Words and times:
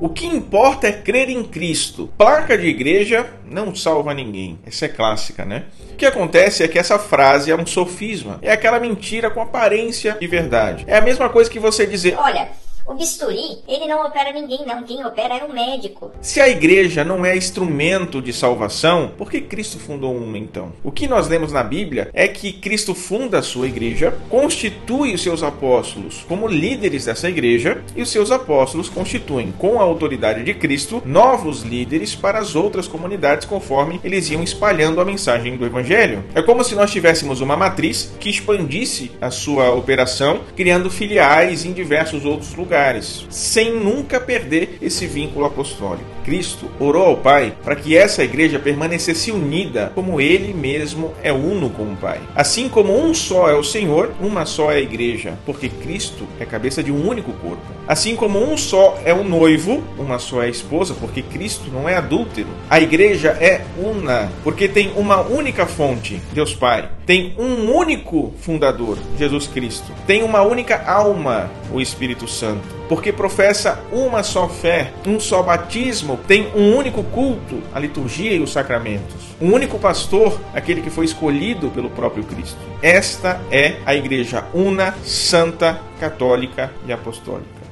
O 0.00 0.08
que 0.08 0.26
importa 0.26 0.88
é 0.88 0.92
crer 0.92 1.28
em 1.30 1.42
Cristo. 1.42 2.10
Placa 2.18 2.58
de 2.58 2.66
igreja 2.66 3.26
não 3.48 3.74
salva 3.74 4.12
ninguém. 4.12 4.58
Essa 4.66 4.86
é 4.86 4.88
clássica, 4.88 5.44
né? 5.44 5.64
O 5.92 5.96
que 5.96 6.04
acontece 6.04 6.62
é 6.62 6.68
que 6.68 6.78
essa 6.78 6.98
frase 6.98 7.50
é 7.50 7.56
um 7.56 7.64
sofisma. 7.64 8.38
É 8.42 8.52
aquela 8.52 8.80
mentira 8.80 9.30
com 9.30 9.40
aparência 9.40 10.16
de 10.20 10.26
verdade. 10.26 10.84
É 10.86 10.96
a 10.96 11.00
mesma 11.00 11.28
coisa 11.28 11.48
que 11.48 11.58
você 11.58 11.86
dizer: 11.86 12.16
Olha, 12.18 12.48
o 12.86 12.94
bisturi, 12.94 13.62
ele 13.66 13.86
não 13.86 14.04
opera 14.04 14.30
ninguém, 14.30 14.64
não. 14.66 14.82
Quem 14.82 15.04
opera 15.04 15.38
é 15.38 15.44
o 15.44 15.52
médico. 15.52 16.12
Se 16.20 16.40
a 16.40 16.48
igreja 16.48 17.02
não 17.02 17.24
é 17.24 17.34
instrumento 17.34 18.20
de 18.20 18.32
salvação, 18.32 19.12
por 19.16 19.30
que 19.30 19.40
Cristo 19.40 19.78
fundou 19.78 20.14
uma 20.14 20.36
então? 20.36 20.72
O 20.82 20.92
que 20.92 21.08
nós 21.08 21.26
lemos 21.26 21.50
na 21.50 21.62
Bíblia 21.62 22.10
é 22.12 22.28
que 22.28 22.52
Cristo 22.52 22.94
funda 22.94 23.38
a 23.38 23.42
sua 23.42 23.68
igreja, 23.68 24.14
constitui 24.28 25.14
os 25.14 25.22
seus 25.22 25.42
apóstolos 25.42 26.24
como 26.28 26.46
líderes 26.46 27.06
dessa 27.06 27.28
igreja, 27.28 27.82
e 27.96 28.02
os 28.02 28.10
seus 28.10 28.30
apóstolos 28.30 28.88
constituem, 28.88 29.52
com 29.52 29.80
a 29.80 29.84
autoridade 29.84 30.42
de 30.42 30.52
Cristo, 30.52 31.02
novos 31.06 31.62
líderes 31.62 32.14
para 32.14 32.38
as 32.38 32.54
outras 32.54 32.86
comunidades 32.86 33.46
conforme 33.46 33.98
eles 34.04 34.28
iam 34.30 34.42
espalhando 34.42 35.00
a 35.00 35.04
mensagem 35.04 35.56
do 35.56 35.64
Evangelho. 35.64 36.22
É 36.34 36.42
como 36.42 36.62
se 36.62 36.74
nós 36.74 36.90
tivéssemos 36.90 37.40
uma 37.40 37.56
matriz 37.56 38.12
que 38.20 38.28
expandisse 38.28 39.10
a 39.20 39.30
sua 39.30 39.70
operação, 39.70 40.40
criando 40.54 40.90
filiais 40.90 41.64
em 41.64 41.72
diversos 41.72 42.24
outros 42.24 42.54
lugares 42.54 42.73
lugares, 42.74 43.24
sem 43.30 43.72
nunca 43.72 44.18
perder 44.18 44.78
esse 44.82 45.06
vínculo 45.06 45.46
apostólico. 45.46 46.04
Cristo 46.24 46.68
orou 46.80 47.04
ao 47.04 47.16
Pai 47.18 47.54
para 47.62 47.76
que 47.76 47.96
essa 47.96 48.24
igreja 48.24 48.58
permanecesse 48.58 49.30
unida, 49.30 49.92
como 49.94 50.20
ele 50.20 50.52
mesmo 50.52 51.12
é 51.22 51.32
uno 51.32 51.70
com 51.70 51.84
o 51.84 51.96
Pai. 51.96 52.18
Assim 52.34 52.68
como 52.68 52.98
um 52.98 53.14
só 53.14 53.48
é 53.48 53.54
o 53.54 53.62
Senhor, 53.62 54.12
uma 54.20 54.44
só 54.44 54.72
é 54.72 54.76
a 54.76 54.80
igreja, 54.80 55.34
porque 55.46 55.68
Cristo 55.68 56.26
é 56.40 56.44
cabeça 56.44 56.82
de 56.82 56.90
um 56.90 57.06
único 57.06 57.32
corpo. 57.34 57.62
Assim 57.86 58.16
como 58.16 58.42
um 58.42 58.56
só 58.56 58.98
é 59.04 59.12
o 59.12 59.22
noivo, 59.22 59.84
uma 59.98 60.18
só 60.18 60.42
é 60.42 60.46
a 60.46 60.50
esposa, 60.50 60.94
porque 60.94 61.22
Cristo 61.22 61.70
não 61.70 61.88
é 61.88 61.94
adúltero. 61.94 62.48
A 62.68 62.80
igreja 62.80 63.36
é 63.40 63.60
una, 63.78 64.32
porque 64.42 64.66
tem 64.66 64.92
uma 64.96 65.20
única 65.20 65.66
fonte, 65.66 66.20
Deus 66.32 66.54
Pai. 66.54 66.88
Tem 67.06 67.34
um 67.38 67.70
único 67.72 68.32
fundador, 68.40 68.98
Jesus 69.18 69.46
Cristo. 69.46 69.92
Tem 70.06 70.22
uma 70.22 70.42
única 70.42 70.82
alma, 70.86 71.50
o 71.72 71.80
Espírito 71.80 72.26
Santo 72.26 72.74
porque 72.88 73.12
professa 73.12 73.82
uma 73.90 74.22
só 74.22 74.48
fé, 74.48 74.92
um 75.06 75.18
só 75.18 75.42
batismo, 75.42 76.18
tem 76.28 76.48
um 76.54 76.76
único 76.76 77.02
culto, 77.02 77.62
a 77.72 77.78
liturgia 77.78 78.32
e 78.32 78.40
os 78.40 78.52
sacramentos. 78.52 79.34
Um 79.40 79.52
único 79.52 79.78
pastor, 79.78 80.40
aquele 80.52 80.82
que 80.82 80.90
foi 80.90 81.04
escolhido 81.04 81.70
pelo 81.70 81.90
próprio 81.90 82.24
Cristo. 82.24 82.58
Esta 82.82 83.40
é 83.50 83.76
a 83.86 83.94
igreja 83.94 84.44
una, 84.52 84.94
santa, 85.02 85.80
católica 85.98 86.72
e 86.86 86.92
apostólica. 86.92 87.63